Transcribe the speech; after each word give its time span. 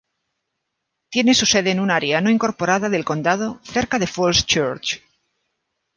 Tiene 1.11 1.35
su 1.35 1.45
sede 1.45 1.69
en 1.69 1.79
una 1.79 1.95
área 1.97 2.21
no 2.21 2.31
incorporada 2.31 2.89
del 2.89 3.05
condado, 3.05 3.59
cerca 3.63 3.99
de 3.99 4.07
Falls 4.07 4.47
Church. 4.47 4.97